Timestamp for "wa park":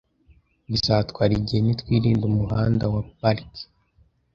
2.93-3.49